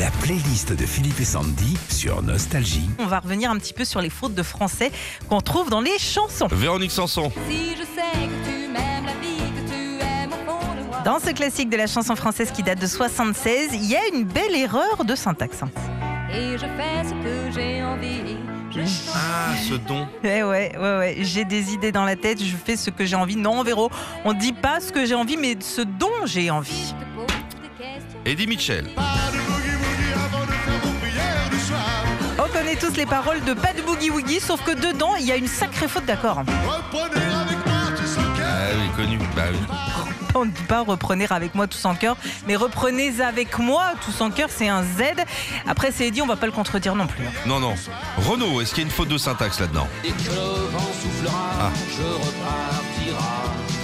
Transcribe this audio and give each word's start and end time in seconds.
La 0.00 0.10
playlist 0.22 0.72
de 0.72 0.86
Philippe 0.86 1.20
et 1.20 1.24
Sandy 1.26 1.76
sur 1.90 2.22
Nostalgie. 2.22 2.88
On 2.98 3.04
va 3.06 3.20
revenir 3.20 3.50
un 3.50 3.58
petit 3.58 3.74
peu 3.74 3.84
sur 3.84 4.00
les 4.00 4.08
fautes 4.08 4.34
de 4.34 4.42
français 4.42 4.90
qu'on 5.28 5.42
trouve 5.42 5.68
dans 5.68 5.82
les 5.82 5.98
chansons. 5.98 6.48
Véronique 6.50 6.90
Sanson. 6.90 7.30
Si 7.50 7.72
je 7.72 7.82
sais 7.82 8.26
que 8.26 8.48
tu 8.48 8.68
m'aimes 8.72 9.04
la 9.04 9.12
vie, 9.20 9.36
que 9.36 9.70
tu 9.70 10.02
aimes 10.02 10.32
au 10.32 10.50
fond 10.50 10.74
de 10.74 10.86
moi. 10.88 11.02
Dans 11.04 11.18
ce 11.18 11.28
classique 11.30 11.68
de 11.68 11.76
la 11.76 11.86
chanson 11.86 12.16
française 12.16 12.50
qui 12.50 12.62
date 12.62 12.80
de 12.80 12.86
76, 12.86 13.74
il 13.74 13.84
y 13.84 13.94
a 13.94 14.00
une 14.14 14.24
belle 14.24 14.56
erreur 14.56 15.04
de 15.04 15.14
syntaxe. 15.14 15.60
Et 16.32 16.52
je 16.56 16.58
fais 16.64 17.04
ce 17.04 17.10
que 17.10 17.60
j'ai 17.60 17.82
envie. 17.82 18.36
Je 18.74 18.80
Ah, 19.14 19.54
ce 19.68 19.74
don. 19.74 20.08
Ouais, 20.24 20.42
ouais, 20.42 20.72
ouais, 20.78 20.96
ouais. 20.98 21.16
J'ai 21.20 21.44
des 21.44 21.74
idées 21.74 21.92
dans 21.92 22.04
la 22.04 22.16
tête, 22.16 22.42
je 22.42 22.56
fais 22.56 22.76
ce 22.76 22.88
que 22.88 23.04
j'ai 23.04 23.16
envie. 23.16 23.36
Non, 23.36 23.62
Véro, 23.62 23.90
on 24.24 24.32
dit 24.32 24.54
pas 24.54 24.80
ce 24.80 24.92
que 24.92 25.04
j'ai 25.04 25.14
envie, 25.14 25.36
mais 25.36 25.56
ce 25.60 25.82
dont 25.82 26.24
j'ai 26.24 26.50
envie. 26.50 26.94
Eddie 28.24 28.46
Mitchell. 28.46 28.86
Connaît 32.70 32.80
tous 32.80 32.96
les 32.96 33.06
paroles 33.06 33.42
de 33.44 33.52
Pas 33.54 33.72
de 33.72 33.82
Boogie 33.82 34.10
Woogie, 34.10 34.40
sauf 34.40 34.62
que 34.62 34.72
dedans, 34.72 35.16
il 35.16 35.26
y 35.26 35.32
a 35.32 35.36
une 35.36 35.46
sacrée 35.48 35.88
faute 35.88 36.04
d'accord. 36.04 36.42
Ah 36.46 36.50
oui, 38.76 38.90
connu. 38.96 39.18
Bah 39.36 39.42
oui. 39.52 39.58
On 40.36 40.44
ne 40.44 40.50
dit 40.52 40.62
pas 40.62 40.82
reprenez 40.82 41.26
avec 41.30 41.56
moi 41.56 41.66
tous 41.66 41.84
en 41.86 41.96
cœur, 41.96 42.16
mais 42.46 42.54
reprenez 42.54 43.20
avec 43.20 43.58
moi 43.58 43.94
tous 44.04 44.20
en 44.20 44.30
cœur, 44.30 44.48
c'est 44.48 44.68
un 44.68 44.84
Z. 44.84 45.02
Après, 45.66 45.90
c'est 45.90 46.08
dit, 46.12 46.22
on 46.22 46.26
va 46.26 46.36
pas 46.36 46.46
le 46.46 46.52
contredire 46.52 46.94
non 46.94 47.08
plus. 47.08 47.24
Non, 47.46 47.58
non. 47.58 47.74
Renaud, 48.18 48.60
est-ce 48.60 48.70
qu'il 48.72 48.84
y 48.84 48.86
a 48.86 48.88
une 48.88 48.92
faute 48.94 49.08
de 49.08 49.18
syntaxe 49.18 49.58
là-dedans? 49.58 49.88
Dès 50.04 50.10
que 50.10 50.30
le 50.30 50.68
vent 50.70 50.78
soufflera, 51.02 51.50
Ah. 51.60 51.70
je 51.88 52.02
repartira. 52.04 53.28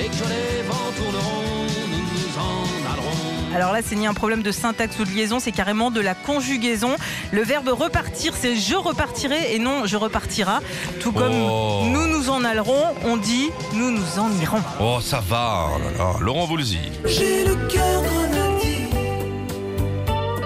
Et 0.00 0.07
Alors 3.58 3.72
là, 3.72 3.80
c'est 3.84 3.96
ni 3.96 4.06
un 4.06 4.14
problème 4.14 4.42
de 4.42 4.52
syntaxe 4.52 4.96
ou 5.00 5.04
de 5.04 5.10
liaison, 5.10 5.40
c'est 5.40 5.50
carrément 5.50 5.90
de 5.90 6.00
la 6.00 6.14
conjugaison. 6.14 6.94
Le 7.32 7.42
verbe 7.42 7.66
repartir, 7.70 8.34
c'est 8.38 8.54
je 8.54 8.76
repartirai 8.76 9.52
et 9.52 9.58
non 9.58 9.84
je 9.84 9.96
repartira. 9.96 10.60
Tout 11.00 11.10
comme 11.10 11.32
Oh. 11.34 11.82
nous 11.86 12.06
nous 12.06 12.30
en 12.30 12.44
allerons, 12.44 12.84
on 13.04 13.16
dit 13.16 13.50
nous 13.74 13.90
nous 13.90 14.18
en 14.20 14.30
irons. 14.40 14.62
Oh, 14.80 15.00
ça 15.02 15.20
va. 15.28 15.70
oh 15.74 15.78
là 15.80 15.90
là. 15.98 16.12
Laurent 16.20 16.46
Voulzy. 16.46 16.78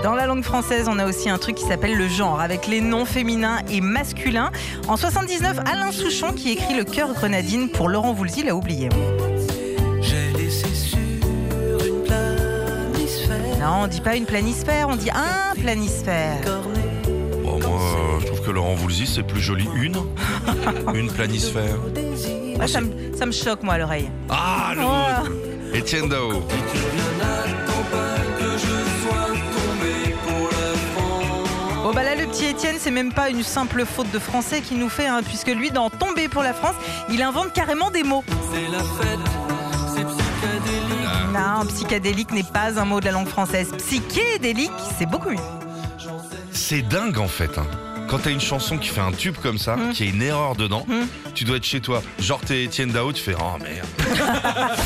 Dans 0.02 0.14
la 0.14 0.24
langue 0.26 0.42
française, 0.42 0.88
on 0.88 0.98
a 0.98 1.04
aussi 1.06 1.28
un 1.28 1.36
truc 1.36 1.56
qui 1.56 1.66
s'appelle 1.66 1.94
le 1.94 2.08
genre, 2.08 2.40
avec 2.40 2.66
les 2.66 2.80
noms 2.80 3.04
féminins 3.04 3.58
et 3.70 3.82
masculins. 3.82 4.50
En 4.88 4.96
79, 4.96 5.58
Alain 5.70 5.92
Souchon, 5.92 6.32
qui 6.32 6.50
écrit 6.50 6.74
le 6.74 6.84
cœur 6.84 7.12
grenadine 7.12 7.68
pour 7.68 7.90
Laurent 7.90 8.14
Voulzy, 8.14 8.42
l'a 8.42 8.56
oublié. 8.56 8.88
Non, 13.62 13.82
on 13.84 13.86
dit 13.86 14.00
pas 14.00 14.16
une 14.16 14.24
planisphère, 14.26 14.88
on 14.88 14.96
dit 14.96 15.10
un 15.10 15.54
planisphère. 15.54 16.40
Bon, 17.44 17.60
moi, 17.60 17.80
euh, 17.80 18.18
je 18.20 18.26
trouve 18.26 18.42
que 18.42 18.50
Laurent 18.50 18.74
Voulzy, 18.74 19.06
c'est 19.06 19.22
plus 19.22 19.40
joli. 19.40 19.68
Une 19.76 19.98
Une 20.94 21.08
planisphère. 21.12 21.76
Moi, 22.56 22.66
ça, 22.66 22.80
me, 22.80 22.90
ça 23.16 23.24
me 23.24 23.30
choque, 23.30 23.62
moi, 23.62 23.74
à 23.74 23.78
l'oreille. 23.78 24.10
Ah, 24.28 24.72
le 24.74 24.82
Oh. 24.84 25.76
Étienne 25.76 26.08
Dao. 26.08 26.32
N'attends 26.32 27.84
pas 27.92 28.16
que 28.36 28.50
je 28.50 29.04
sois 29.06 29.28
tombé 29.28 30.12
pour 30.26 30.48
la 30.48 30.76
France. 30.96 31.84
Bon 31.84 31.92
bah 31.92 32.02
là 32.02 32.14
le 32.16 32.26
petit 32.26 32.46
Étienne 32.46 32.76
c'est 32.78 32.90
même 32.90 33.12
pas 33.12 33.30
une 33.30 33.42
simple 33.42 33.84
faute 33.86 34.10
de 34.12 34.18
français 34.18 34.60
qu'il 34.60 34.78
nous 34.78 34.88
fait 34.90 35.06
hein, 35.06 35.20
puisque 35.24 35.48
lui 35.48 35.70
dans 35.70 35.88
Tomber 35.88 36.28
pour 36.28 36.42
la 36.42 36.52
France 36.52 36.74
il 37.10 37.22
invente 37.22 37.52
carrément 37.54 37.90
des 37.90 38.02
mots. 38.02 38.22
C'est 38.52 38.70
la 38.70 38.78
fête, 38.80 39.18
c'est 39.94 40.04
psychédélique. 40.04 41.32
Non, 41.34 41.66
psychédélique 41.66 42.32
n'est 42.32 42.42
pas 42.42 42.78
un 42.80 42.84
mot 42.84 43.00
de 43.00 43.06
la 43.06 43.12
langue 43.12 43.28
française. 43.28 43.70
Psychédélique 43.78 44.70
c'est 44.98 45.06
beaucoup 45.06 45.30
mieux. 45.30 45.36
C'est 46.52 46.82
dingue 46.82 47.18
en 47.18 47.28
fait. 47.28 47.58
hein. 47.58 47.66
Quand 48.08 48.18
t'as 48.18 48.30
une 48.30 48.40
chanson 48.40 48.76
qui 48.76 48.88
fait 48.88 49.00
un 49.00 49.12
tube 49.12 49.36
comme 49.42 49.56
ça, 49.58 49.76
Mm. 49.76 49.92
qui 49.92 50.02
a 50.02 50.06
une 50.06 50.20
erreur 50.22 50.54
dedans, 50.54 50.84
Mm. 50.86 51.06
tu 51.34 51.44
dois 51.44 51.56
être 51.56 51.64
chez 51.64 51.80
toi. 51.80 52.02
Genre 52.18 52.40
t'es 52.40 52.64
Étienne 52.64 52.90
Dao, 52.90 53.12
tu 53.12 53.22
fais 53.22 53.34
oh 53.40 53.58
merde. 53.62 53.86